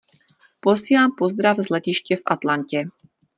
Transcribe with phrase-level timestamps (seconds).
[0.59, 2.83] Posílám pozdrav z letiště v Atlantě.